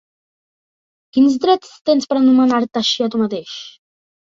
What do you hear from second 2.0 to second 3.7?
per anomenar-te així a tu mateix?